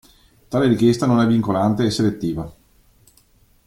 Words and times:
Tale 0.47 0.65
richiesta 0.67 1.05
non 1.05 1.21
è 1.21 1.27
vincolante 1.27 1.83
e 1.85 1.91
selettiva. 1.91 2.51